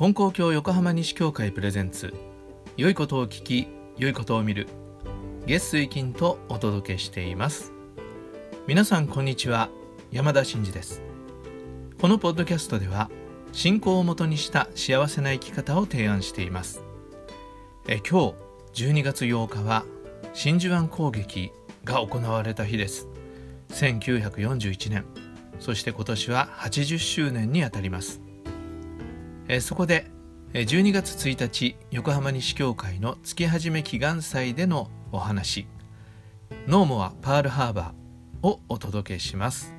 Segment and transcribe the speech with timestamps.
[0.00, 2.14] 金光教横浜西教会プレゼンツ。
[2.78, 3.68] 良いことを聞き
[3.98, 4.66] 良いことを見る。
[5.46, 7.74] 月水金とお届けしています。
[8.66, 9.68] 皆さんこんにちは。
[10.10, 11.02] 山田真嗣です。
[12.00, 13.10] このポッドキャストでは
[13.52, 16.82] 信仰をもとにした幸せな生き方を提案しています。
[17.86, 18.32] え今
[18.72, 19.84] 日12月8日は
[20.32, 21.52] 真珠湾攻撃
[21.84, 23.06] が行われた日です。
[23.68, 25.04] 1941年。
[25.58, 28.29] そして今年は80周年にあたります。
[29.52, 30.06] えそこで
[30.52, 35.66] 12月1日横浜西教会の月始め祈願祭でのお話
[36.68, 39.74] 「ノーモア・パールハーバー」をお届けします。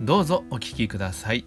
[0.00, 1.44] どうぞお聞きください。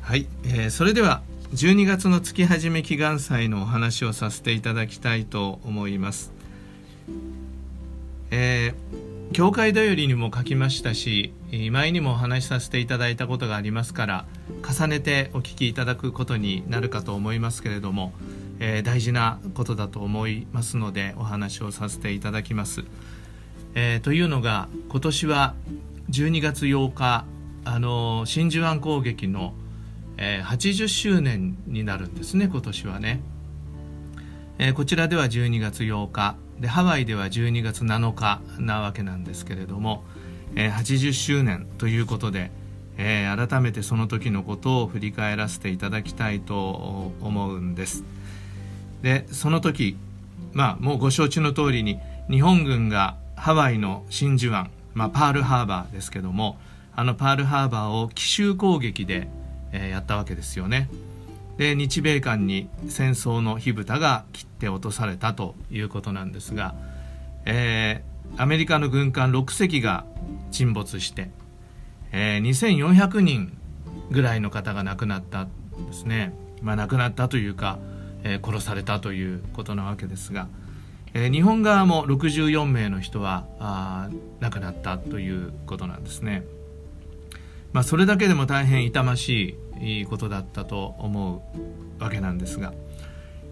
[0.00, 1.22] はい、えー、それでは
[1.54, 6.32] 12月の月始め祈願祭のお話をさせていただきたいと思います。
[8.32, 11.32] えー、教会だよりにも書きましたし
[11.70, 14.26] 前にもお話しさせていただいたことがありますから
[14.68, 18.12] 重ねてお聞きいただくことになるかと思いますけれども、
[18.58, 22.82] えー、大事なことだと思いますのでお話をさせていただきます。
[23.76, 25.54] えー、というのが今年は
[26.10, 27.24] 12月8日
[27.64, 29.54] あの真珠湾攻撃の
[30.16, 33.20] えー、80周年になるんですね今年はね、
[34.58, 36.36] えー、こちらでは12月8日。
[36.60, 40.04] でハワイでは12月7日なわけなんですけれども、
[40.54, 42.50] えー、80周年ということで、
[42.96, 48.04] えー、改めてその時のことを振り返らせていただきたいと思うんです。
[49.02, 49.96] でその時
[50.52, 51.98] まあもうご承知の通りに
[52.30, 56.56] 日本軍がハワイの真珠湾、まあ、パールハーバーですけども
[56.96, 59.28] あのパールハーバーを奇襲攻撃で
[59.74, 60.88] え、やったわけですよね。
[61.56, 66.74] で日米間に戦争の火蓋が切って落とされたということなんですが、
[67.44, 70.04] えー、アメリカの軍艦6隻が
[70.50, 71.30] 沈没して、
[72.12, 73.56] えー、2400人
[74.10, 75.48] ぐらいの方が亡くなったん
[75.86, 77.78] ですね、まあ、亡くなったというか、
[78.24, 80.48] えー、殺されたということなわけですが、
[81.14, 84.08] えー、日本側も64名の人はあ
[84.40, 86.42] 亡くなったということなんですね。
[87.74, 91.44] まあ、それだけでも大変痛ましいことだったと思
[91.98, 92.72] うわけなんですが、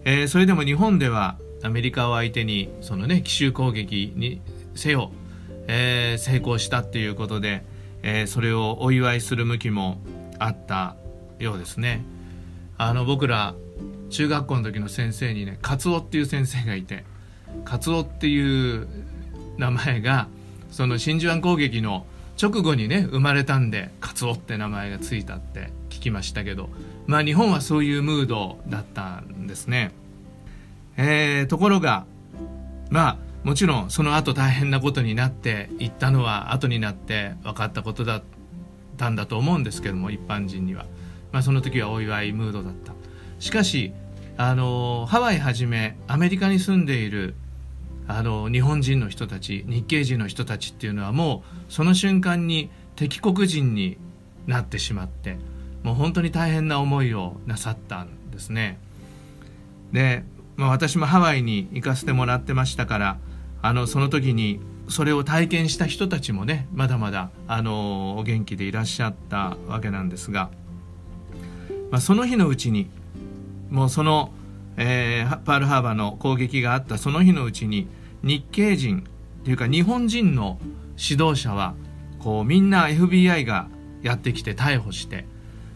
[0.05, 4.41] えー、それでも日本ではアメリカを相手にそのね奇襲攻撃に
[4.75, 5.11] せよ、
[5.67, 7.65] えー、成功したっていうことで、
[8.01, 10.01] えー、それをお祝いする向きも
[10.39, 10.95] あった
[11.39, 12.05] ようですね。
[12.77, 13.55] あの僕ら
[14.09, 17.03] 中学校の時の先生にねカツオっていう先生がいて
[17.65, 18.87] カツオっていう
[19.57, 20.29] 名前が
[20.71, 22.05] その真珠湾攻撃の
[22.41, 26.69] 直後にね生まれたんでカツオって名前がついたって聞きましたけど
[27.05, 29.91] まあ日本はそういうムードだったんですね。
[30.97, 32.05] えー、ところが
[32.89, 38.23] まあもちろんその後大変なことになっていったのは後になって分かったことだっ
[38.97, 40.85] たんだと思うんですけども一般人には、
[41.31, 42.93] まあ、その時はお祝いムードだった
[43.39, 43.91] しかし
[44.37, 47.35] あのハワイはじめアメリカに住んでいる
[48.07, 53.97] あの日本人の人たち日系人の人たちっていうのはもうその瞬間に敵国人に
[54.45, 55.37] なってしまって
[55.83, 58.79] もう本当に大変な思いをなさったんですね。
[59.91, 60.23] で、
[60.55, 63.17] まあ、私もハワイに行かせてもらってましたから
[63.61, 64.59] あのその時に
[64.89, 70.49] それを体験した人たちもねまだまだあのお元気でいらっしゃったわけなんですが、
[71.91, 72.89] まあ、その日のうちに
[73.69, 74.31] もうその
[74.77, 77.87] えー、パールハーバーの攻撃があったその日のうちに
[78.23, 79.07] 日系人
[79.43, 80.57] というか日本人の
[80.97, 81.75] 指導者は
[82.19, 83.67] こうみんな FBI が
[84.01, 85.25] やってきて逮捕して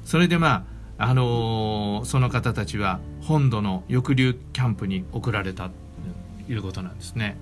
[0.03, 0.65] それでま
[0.97, 7.37] あ、あのー、その方たちは本土の抑留キャンプに送られたということなんですね。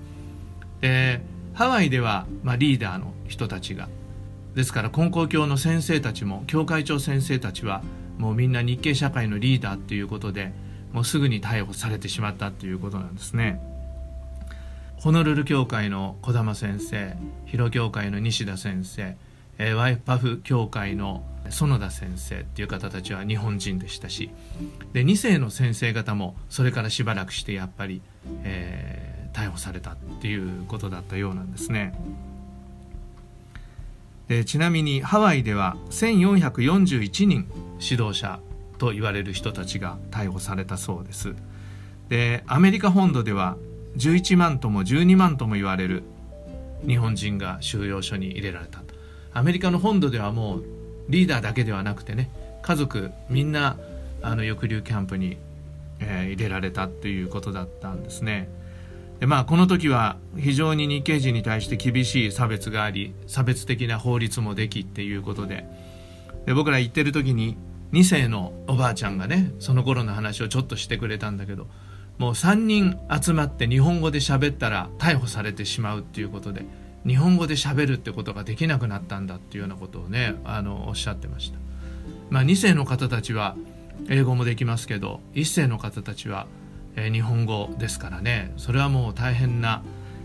[0.80, 1.22] で
[1.54, 3.88] ハワイでは、まあ、リーダーの人たちが
[4.54, 7.82] ですから根高教の先生たちも教会長先生たちは
[8.18, 10.52] もうみんな日系社会のリーダーっていうことで
[10.96, 13.60] もうすぐに逮捕されてしまったということなんですね。
[14.96, 17.14] ホノルル教会の児玉先生
[17.44, 19.14] 広教会の西田先生、
[19.58, 24.30] えー、ワイパフ教会の園田先生っていう方たちは日本人でしたし
[24.94, 28.00] で2世の先生方もそれからしばらくしてやっぱり、
[28.42, 31.92] えー、逮捕されたっていうことだったようなんですね。
[34.28, 37.46] でちなみにハワイでは1441人
[37.80, 38.40] 指導者
[38.78, 41.34] と言われる人たちが逮捕されたそうです。
[42.08, 43.56] でアメリカ本土では
[43.96, 46.02] 11万とも12万とも言われる
[46.86, 48.80] 日本人が収容所に入れられた
[49.32, 50.64] アメリカの本土ではもう
[51.10, 52.30] リーダーだけではなくてね
[52.62, 53.76] 家族みんな
[54.22, 55.36] あの抑留キャンプに、
[56.00, 58.48] えー、入れられたということだったんですね。
[59.20, 65.66] でまあこの時は非常に日系人に対して厳しい差別があり差別的な法律もできっていうことで。
[66.46, 67.58] で僕ら行ってる時に
[67.92, 71.66] 2世のおばあちゃんがねその頃の話をちょっとしてくれたんだけど
[72.18, 76.64] もう3人集まって日本語で喋ったら逮捕されてしまうっていうことで
[77.06, 81.58] 日本語で喋るってことができなくなったんだっていうようなことをねあのおっしゃってました。
[82.30, 83.56] まあ、2世の方たちは
[84.08, 86.46] 英語もできますけど1世の方たちは、
[86.96, 89.82] えー、日本語ですからねそれはもう大変な、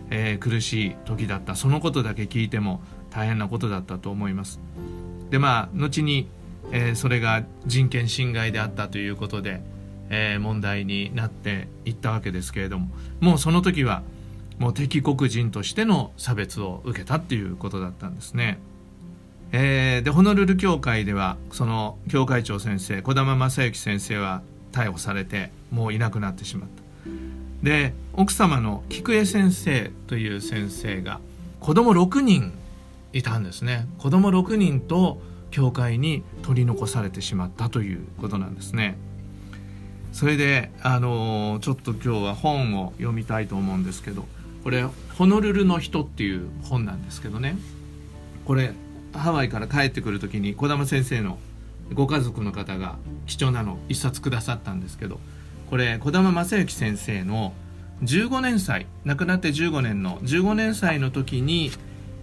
[0.09, 2.81] えー、苦しい時だったそのことだけ聞いても
[3.11, 4.59] 大変なことだったと思います。
[5.29, 6.27] でまあ後に、
[6.71, 9.61] えー、それが人権侵害であったということで、
[10.09, 12.89] えー、問題になっていったわけですけれども
[13.19, 14.03] もうその時は
[14.57, 18.59] もう敵国人としての差別を受けたっていうことだったんですね。
[19.53, 26.81] えー、でホノルル教会ではその教会長先生児玉正幸先生は逮捕されてもういなくなってしまった
[27.61, 31.19] で奥様の菊江先生という先生が
[31.59, 32.53] 子供6人
[33.11, 35.21] いたんですね子供6人と
[35.51, 38.97] 教会に取り残されてしまったということなんですね。
[40.11, 44.25] それであのちょっと今日は本を読みたいと思うんですけど
[44.63, 44.83] これ
[45.17, 47.57] 「ホノルルの人」っていう本なんですけどね。
[48.45, 48.73] これ
[49.13, 51.37] ハワイから帰ってくる時に児玉先生の
[51.93, 55.19] ご家族の方が貴重なの一冊くださったんですけど
[55.69, 57.53] これ児玉正幸先生の
[58.03, 61.71] 15年祭亡くなって15年の15年祭の時に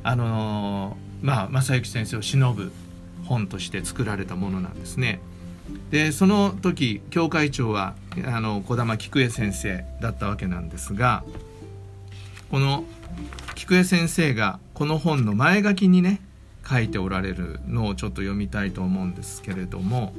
[0.03, 2.73] あのー、まあ正幸先生を偲ぶ
[3.29, 5.21] 本として作られたものなんですね。
[5.91, 7.95] でその時教会長は
[8.25, 11.25] あの児玉菊江先生だったわけなんですが
[12.51, 12.85] この
[13.55, 16.21] 菊江先生がこの本の前書きにね
[16.69, 20.13] 書いておられるのをちょっと読みたいと思うんですけれども、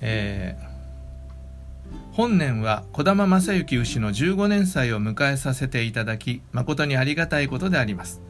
[0.00, 8.20] えー、本年は児玉正幸牛の15年祭を迎えさせていただき誠にありがたいことであります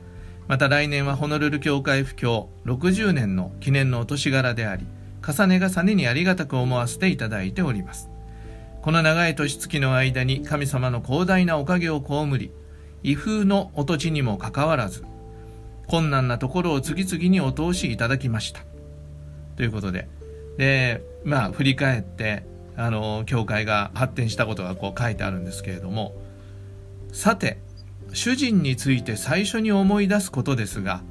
[0.46, 4.87] また来年はホノルル教会布教60年の記念のお年柄であり
[5.26, 8.11] 重ね重ねにありがたく思わせていただいております。
[8.82, 12.52] この長い年月の間に神様の広大なおかげを被り
[13.02, 15.06] 威風のお土地にもかかわらず
[15.87, 18.61] 困難なところを次々にお通しいただきました。
[19.56, 20.08] ということで
[20.58, 22.44] でまあ振り返って
[22.76, 26.14] あの教会が発展したことがこう書いてあるんですけれども
[27.12, 27.58] さて
[28.14, 31.02] 主人について最初に思い出すことですが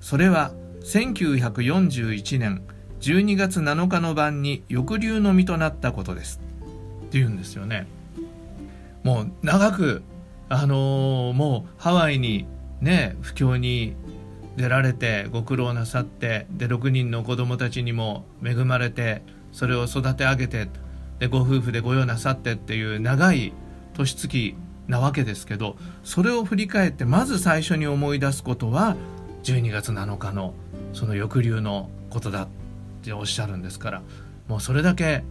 [0.00, 0.52] それは
[0.82, 2.62] 1941年
[3.00, 6.40] 12月7日の晩に抑留の身となったことです。
[7.06, 7.86] って言うんですよね。
[9.02, 10.02] もう長く
[10.50, 12.46] あのー、もうハワイに
[12.80, 13.94] ね布教に
[14.56, 19.22] 出られてご苦労なさってで6人の子供たちにも恵まれて
[19.52, 20.68] それを育て上げて
[21.18, 23.54] でご夫婦で御用なさってっていう長い
[23.94, 24.54] 年月
[24.90, 28.96] なわけですけどそれを振り返ってまず最初に思い出すことは
[29.44, 30.54] 12月7日の
[30.92, 32.48] その抑留のことだっ
[33.02, 34.02] ておっしゃるんですから
[34.48, 35.22] もうそれだけ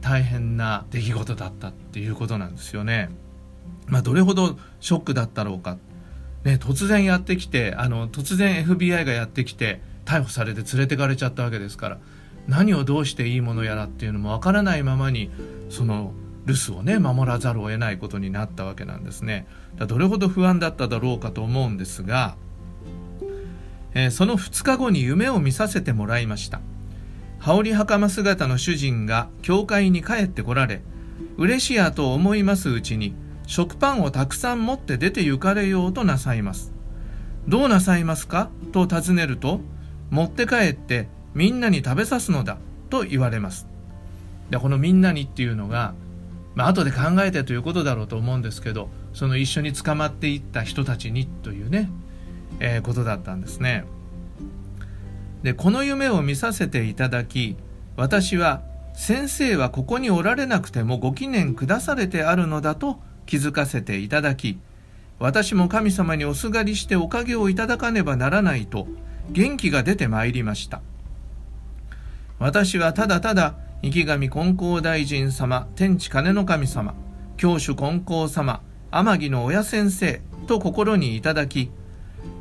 [0.00, 3.08] 大変な出来事だったっていうことなんですよね。
[3.86, 5.78] まあ、どれほどショックだったろうか、
[6.42, 11.98] ね、突然やってきてあの突然 FBI がやってきて逮捕されて連れてかれちゃったわけですから
[12.46, 15.30] 何をどうしていいものやらっていうのもわからないままに
[15.70, 16.12] その
[16.46, 19.46] 留守をね守らざるを得ないことになったわけなんですね。
[19.76, 22.36] だどれほど不安だっただろうかと思うんですが、
[23.94, 26.60] えー、その2日後に夢を見させてもらいました。
[27.38, 30.80] 羽織袴姿の主人が教会に帰ってこられ
[31.36, 33.14] 嬉しやと思いますうちに
[33.46, 36.72] 食パンをたくさん持って出て行かれようとなさいます。
[37.46, 38.50] どうなさいますか？
[38.72, 39.60] と尋ねると、
[40.10, 42.56] 持って帰ってみんなに食べさすのだ
[42.88, 43.66] と言われます。
[44.48, 45.94] で、このみんなにっていうのが、
[46.54, 51.90] まあ後で考えてということだろうと思うんですけど、その一緒に捕まっていった人たちにというね、
[52.60, 53.84] えー、ことだったんですね。
[55.42, 57.56] で、この夢を見させていただき、
[57.96, 58.62] 私は
[58.94, 64.58] 先生はここにおられなくてもご記念くだされてあるのだと気づかせていただき
[65.18, 68.86] 私も神様におすがりしておかげをいただかねばならないと
[69.30, 70.80] 元気が出てまいりました
[72.38, 76.94] 私はただただ池上金光大臣様天地金の神様
[77.36, 81.70] 教主金光様天城の親先生と心にいただき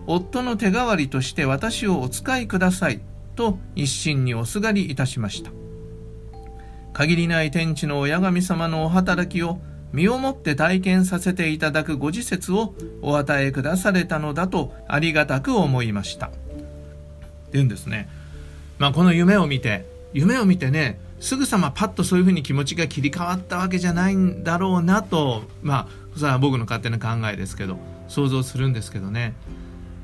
[0.07, 3.01] 夫の手代わりとして私をお使いください
[3.35, 5.51] と一心におすがりいたしました
[6.93, 9.59] 限りない天地の親神様のお働きを
[9.91, 16.27] 身をもって体験させていただくご自節をお与えくだされたのだとありがたく思いました。
[16.27, 16.31] っ
[17.51, 18.09] ていうんですね。
[18.79, 29.34] まあこの夢を見て、夢を見てね、すぐさまパッとそういうふうに気持ちが切り替わったわけじゃないんだろうなとまあそれは僕の勝手な考えですけど想像するんですけどね。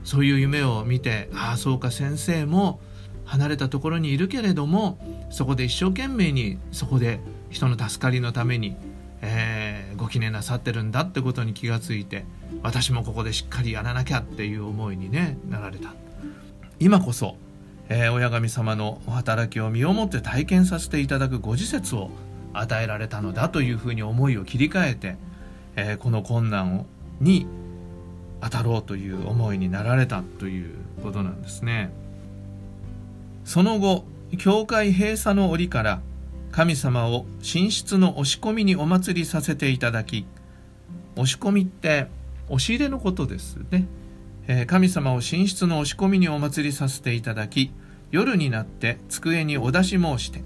[0.05, 2.79] そういう夢を見てああそうか先生も
[3.25, 4.97] 離れたところにいるけれども
[5.29, 8.77] そこで一生懸命にそこで人の助かりのために、
[9.21, 12.23] えー、ご記念なさってるんだってことに気がついて
[12.63, 15.93] 私もここでしっかりやらなきゃっていう思いに、ね、なられた。
[16.79, 17.35] 今こそ、
[17.89, 22.11] えー、親神様のお働きを身をもって体験させていただくご自節を
[22.53, 25.17] 与えられたのだというふうに思いを切り替えて、
[25.75, 26.85] えー、この困難を
[27.19, 27.47] に
[28.41, 31.91] 当たろうという思いになられたということなんですね。
[33.43, 34.05] その後
[34.37, 36.01] 教会閉鎖の折から
[36.51, 40.25] 神様を寝室の押し込みにお祭りさせていただき
[41.15, 42.07] 押し込みって
[42.47, 43.85] 押し入れのことですね、
[44.51, 47.71] え、神様を寝室の押し込みにお祭りさせていただき
[48.09, 50.41] 夜になって机にお出し申して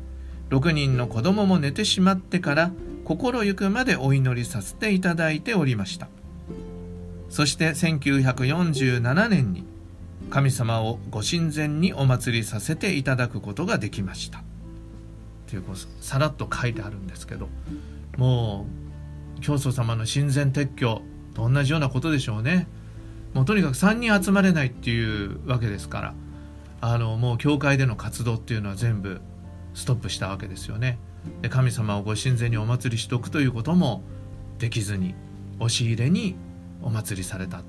[0.49, 2.71] 6人の子供も寝てしまってから
[3.05, 6.09] 心ゆくまでお祈りさせていただいておりました。
[7.29, 9.65] そして1947年に
[10.29, 14.43] 神様をご神前にお祭りさせていただくことができました。
[15.47, 17.47] というこうさらっと書いてあるんですけど
[18.17, 18.65] も
[19.37, 21.01] う教祖様の神前撤去
[21.33, 22.67] と同じようなことでしょうね。
[23.33, 26.13] もうとにかく3人集まれないっていうわけですから
[26.81, 29.21] あのもう教会での活動っていうのは全部
[29.73, 30.99] ストップしたわけですよね。
[31.41, 34.03] で神様をご神前にお祭りしとくということも
[34.59, 35.15] できずに
[35.59, 36.35] 押し入れに
[36.81, 37.61] お祭りされた。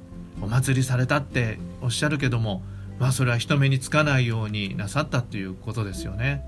[0.42, 2.62] お祭りされたっておっしゃるけども
[2.99, 6.44] まあそれは人目につかないようになさったっていうことですよね。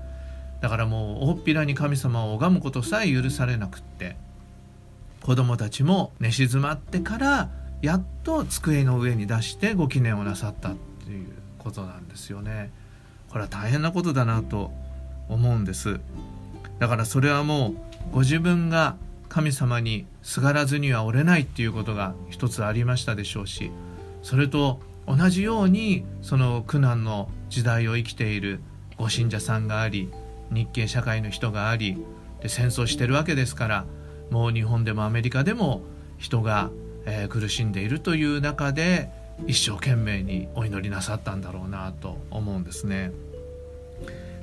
[0.61, 4.17] だからもう大っぴらに神様を拝むことさえ許されなくって
[5.21, 7.49] 子供たちも寝静まってから
[7.81, 11.27] やっと机の上に出してご記念をなさったっていう
[11.59, 12.71] ことなんですよね。
[13.29, 14.71] これは大変なことだなと
[15.29, 15.99] 思うんです。
[16.79, 17.75] だからそれはもう
[18.13, 18.95] ご自分が
[19.29, 23.71] 神様にすがらずにはおれないっていうことが一つありましたでしょうし
[24.23, 28.61] それと同じようにその苦難の時代を生きている
[28.97, 30.09] ご信者さんがあり
[30.49, 31.97] 日系社会の人があり
[32.41, 33.85] で戦争してるわけですから
[34.31, 35.81] もう日本でもアメリカでも
[36.17, 36.71] 人が、
[37.07, 39.09] えー、苦しんでいるという中で
[39.47, 43.11] 一生懸命にお祈りなさったんだろうなと思うんですね。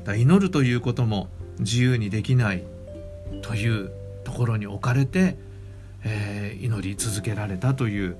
[0.04, 1.28] だ祈るということも
[1.60, 2.64] 自由にできない
[3.42, 3.92] という
[4.24, 5.36] ところに置かれて、
[6.04, 8.16] えー、祈り続けられたという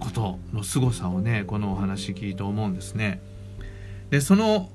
[0.00, 3.20] ことの凄さをねこのお話聞いて思うんですね。
[4.08, 4.70] でその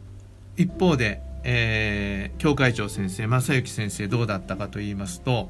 [0.56, 5.50] 一方で、えー、教会長先生正幸先生どうだったかと言いますと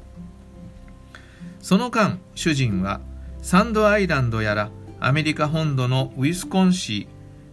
[1.60, 3.00] その間主人は
[3.44, 4.70] サンドアイランドやら
[5.00, 7.06] アメリカ本土のウィスコンシ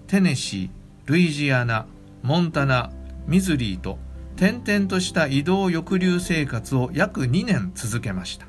[0.08, 1.86] ーテネシールイジアナ
[2.24, 2.94] モンタナ
[3.28, 4.00] ミズリーと
[4.38, 8.48] 転々とした移動抑留生活を約2年続けました。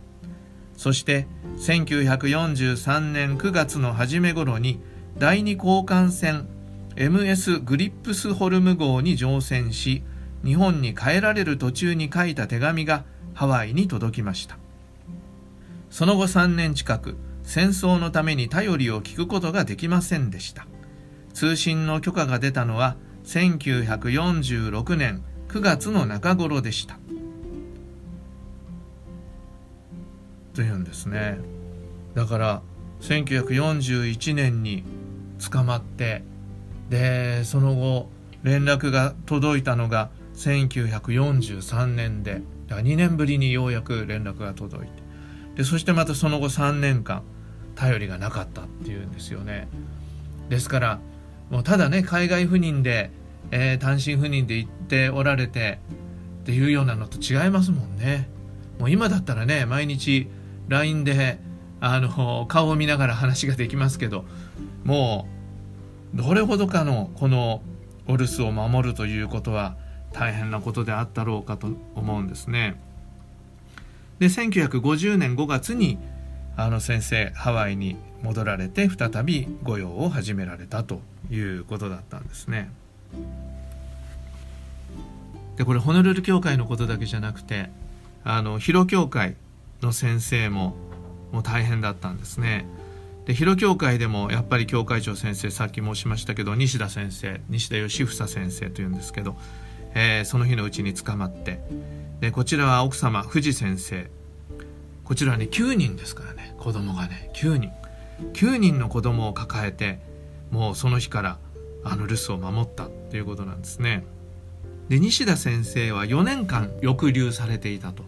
[0.77, 4.81] そして1943年9月の初め頃に
[5.19, 6.47] 第二交換船
[6.95, 10.05] MS グリップスホルム号に乗船し
[10.45, 14.59] 日本に帰られる途中に書いた手紙がハワイに届きました。
[15.91, 17.17] その後3年近く
[17.53, 20.67] 戦争のために頼りを聞くことができませんでした。
[21.35, 26.99] 通信の許可が出たのは1946年9月の中頃でした。
[30.55, 31.41] というんですね。
[32.15, 32.63] だから
[33.03, 34.83] 1941年に
[35.51, 36.25] 捕まって
[36.89, 38.09] でその後
[38.43, 45.03] 連絡が届いたのが1943年で2年ぶりにようやく連絡が届いて。
[45.57, 47.23] でそしてまたその後3年間
[47.75, 49.69] 頼りがなかったっていうんですよね
[50.49, 51.00] ですから
[51.50, 53.11] もうただね海外赴任で、
[53.50, 55.79] えー、単身赴任で行っておられて
[56.43, 58.29] っていうようなのと違いますもんね
[58.79, 60.29] もう今だったらね毎日
[60.69, 61.38] LINE で
[61.81, 64.25] あの顔を見ながら話ができますけど
[64.85, 65.26] も
[66.14, 67.62] うどれほどかのこの
[68.07, 69.76] お留守を守るということは
[70.12, 72.81] 大変なことであったろうかと思うんですね。
[74.19, 75.99] で1950年5月に
[76.57, 82.71] あの先生ハワイに戻られて再び御用を始められたということだったんですね。
[85.57, 87.71] でこれホノルル教会のことだけじゃなくて
[88.25, 89.37] あの広教会
[89.83, 90.77] の先生も
[91.33, 92.67] もう大変だったんですね。
[93.27, 99.37] で広教会でもやっぱり教会長先生さっき申しましたけど西田先生西田義房先生というんですけど、
[99.95, 101.61] えー、その日のうちに捕まって
[102.21, 104.11] でこちらは奥様藤先生
[105.05, 106.55] こちらね9人ですからね。
[106.59, 107.71] 子供がね9人。
[108.35, 109.99] 9人の子供を抱えて
[110.51, 111.39] もうその日から
[111.85, 114.05] あの留守を守ったっていうことなんですね。
[114.89, 118.05] で西田先生は4年間抑留されていたと。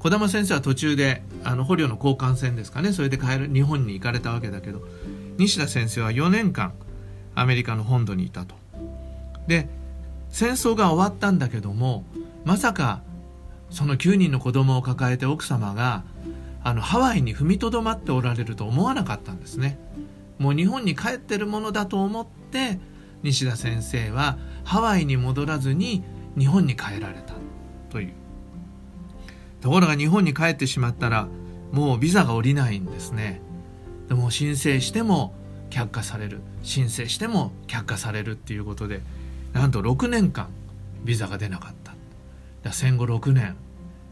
[0.00, 2.92] 児玉先生は途中であの捕虜の交換船ですかね。
[2.92, 4.82] それで帰る日本に行かれたわけだけど
[5.38, 6.74] 西田先生は4年間
[7.34, 8.54] アメリカの本土にいたと。
[9.46, 9.68] で
[10.30, 12.04] 戦争が終わったんだけども
[12.44, 13.02] まさか
[13.72, 16.04] その9人の子供を抱えて奥様が
[16.62, 19.78] あのハワイに踏みとどまっておられると思わなかったんですね。
[20.38, 22.78] もう日本に帰ってるものだと思って
[23.22, 26.04] 西田先生はハワイに戻らずに
[26.38, 27.34] 日本に帰られた
[27.90, 28.12] という。
[29.60, 31.28] ところが日本に帰ってしまったら
[31.72, 33.40] もうビザが下りないんですね。
[34.08, 35.34] でも申請しても
[35.70, 36.40] 却下される。
[36.62, 39.00] 申請しても却下されるっていうことで
[39.54, 40.48] なんと6年間
[41.04, 41.81] ビザが出なかった。
[42.70, 43.56] 戦後6年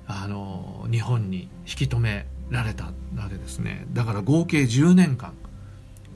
[0.07, 2.93] あの日本に引き止められたわ
[3.29, 3.87] けですね。
[3.93, 5.35] だから合計10年間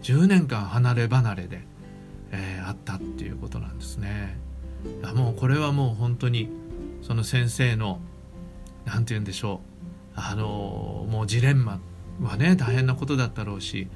[0.02, 1.62] 10年間離れ離れで、
[2.30, 4.36] えー、あったっていうことなんですね。
[5.14, 6.50] もうこれはもう本当に
[7.02, 8.00] その先生の
[8.84, 9.60] 何て言うんでしょ
[10.16, 11.80] うあのもうジレンマ
[12.22, 13.88] はね大変なことだったろうし、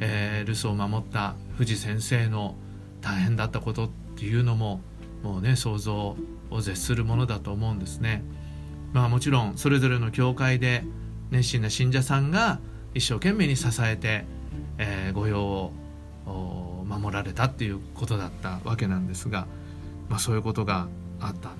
[0.00, 2.56] えー、留守を守った藤先生の
[3.00, 4.80] 大変だったことっていうのも
[5.22, 6.16] もうね想像
[6.50, 8.22] を絶するものだと思うんですね。
[8.92, 10.84] まあもちろんそれぞれの教会で
[11.30, 12.60] 熱心な信者さんが
[12.94, 14.24] 一生懸命に支えて、
[14.78, 15.72] えー、御用
[16.26, 19.46] を守られたっていうことだったわけなんですが、
[20.08, 20.88] まあ、そういうことが
[21.20, 21.50] あった。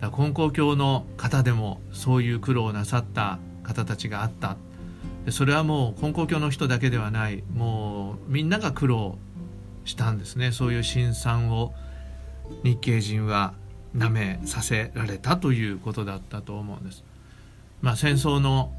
[0.00, 4.56] だ金光教の方でもそういう苦労をなさった方たちがあった。
[5.24, 7.44] でそれはもう金光教の人だけではない。
[7.54, 9.18] もうみんなが苦労
[9.84, 10.52] したんですね。
[10.52, 11.74] そういう辛酸を
[12.64, 13.54] 日系人は
[13.94, 17.04] なめさせられたということだったと思うんです。
[17.82, 18.72] まあ、戦争の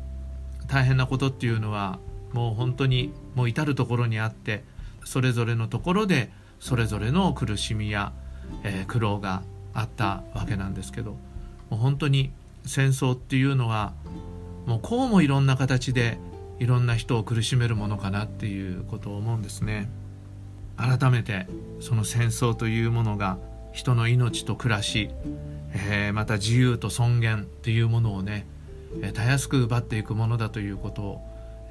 [0.68, 2.00] 大変なことっていうのは
[2.34, 4.63] もう本当にもう至る所にあって
[5.03, 8.13] それぞれのところでそれぞれの苦しみや、
[8.63, 9.41] えー、苦労が
[9.74, 11.18] あったわけなんですけども
[11.72, 12.32] う本当に
[12.65, 13.93] 戦争っていうのは
[14.65, 16.19] もうこうもいろんな形で
[16.60, 19.89] いろんな人を苦しめるものかなっていうことを思うんですね。
[20.78, 21.47] 改めて
[21.80, 23.38] その戦争というものが
[23.71, 25.10] 人の命と暮らし、
[25.73, 28.45] えー、また自由と尊厳っていうものをね、
[29.01, 31.21] えー、たやすく奪っていくものだということを、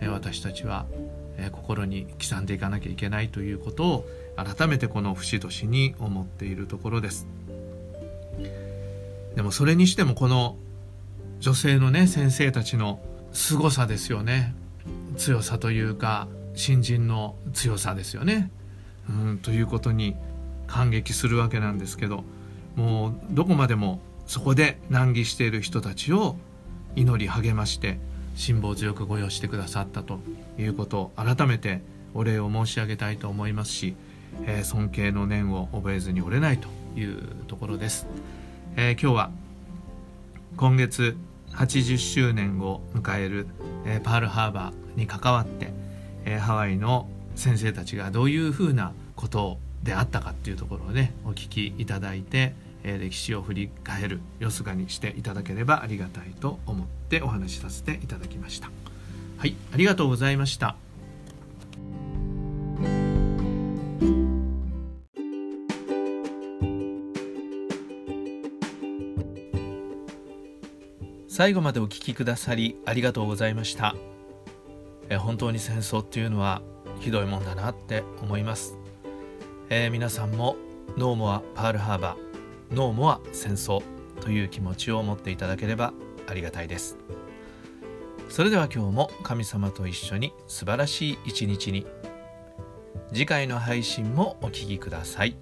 [0.00, 0.86] えー、私たちは、
[1.36, 4.04] えー、心に刻んでいかなきゃいけないということを
[4.36, 7.26] 改めてこの節々に思っているところです。
[9.34, 10.56] でもそれにしてもこの
[11.38, 13.00] 女性のね先生たちの
[13.32, 14.54] 凄さですよね
[15.16, 18.50] 強さというか新人の強さですよね。
[19.08, 20.16] うんということに
[20.70, 22.24] 感激するわけなんですけど
[22.76, 26.36] もうどこまでもそこで難儀している人たちを
[26.94, 27.98] 祈り励まして
[28.36, 30.20] 辛抱強くご用してくださったと
[30.58, 31.82] いうことを改めて
[32.14, 33.96] お礼を申し上げたいと思いますし、
[34.46, 38.06] えー、尊敬の念を覚えずに折れないというところです。
[38.76, 39.30] えー、今日は
[40.56, 41.16] 今月
[41.52, 43.46] 80周年を迎える、
[43.84, 45.72] えー、パールハーバーに関わって、
[46.24, 58.70] え、ハワイの先生たちがどういうふうなことをであったかっていうところをねお聞きいただいて、え歴史を振り返るよすがにしていただければありがたいと思ってお話しさせていただきました。
[59.38, 60.76] はいありがとうございました。
[71.28, 73.94] 最後までお聞きくださりありがとうございました。
[75.08, 76.60] え本当に戦争っていうのは
[77.00, 78.76] ひどいもんだなって思います、
[79.72, 80.56] えー、皆さんも
[80.96, 83.82] ノーモアパールハーバーノーモア戦争
[84.20, 85.94] という気持ちを持っていただければ
[86.28, 86.98] ありがたいです
[88.28, 91.86] それでは今日も神様と一緒に素晴らしい一日に
[93.12, 95.36] 次回の配信もお聴きください。